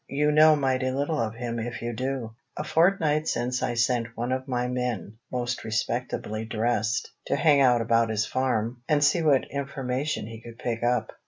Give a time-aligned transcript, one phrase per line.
[0.09, 2.33] You know mighty little of him if you do.
[2.57, 8.09] A fortnight since I sent one of my men (most respectably dressed) to hang about
[8.09, 11.11] his farm, and see what information he could pick up.